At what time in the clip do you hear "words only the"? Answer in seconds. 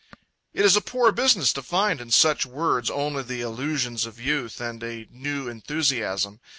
2.47-3.41